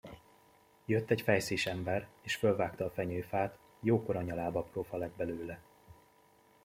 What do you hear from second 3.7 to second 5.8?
jókora nyaláb aprófa lett belőle.